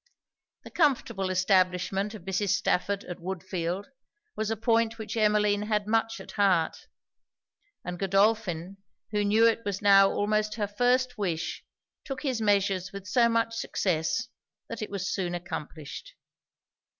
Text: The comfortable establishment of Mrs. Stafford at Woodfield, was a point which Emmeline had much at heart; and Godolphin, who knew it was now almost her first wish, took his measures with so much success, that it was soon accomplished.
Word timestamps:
The 0.63 0.71
comfortable 0.71 1.29
establishment 1.29 2.15
of 2.15 2.23
Mrs. 2.23 2.49
Stafford 2.49 3.03
at 3.03 3.19
Woodfield, 3.19 3.85
was 4.35 4.49
a 4.49 4.57
point 4.57 4.97
which 4.97 5.15
Emmeline 5.15 5.61
had 5.67 5.85
much 5.85 6.19
at 6.19 6.31
heart; 6.31 6.75
and 7.85 7.99
Godolphin, 7.99 8.77
who 9.11 9.23
knew 9.23 9.45
it 9.45 9.63
was 9.63 9.79
now 9.79 10.09
almost 10.09 10.55
her 10.55 10.65
first 10.67 11.19
wish, 11.19 11.63
took 12.03 12.23
his 12.23 12.41
measures 12.41 12.91
with 12.91 13.05
so 13.05 13.29
much 13.29 13.53
success, 13.55 14.29
that 14.69 14.81
it 14.81 14.89
was 14.89 15.13
soon 15.13 15.35
accomplished. 15.35 16.15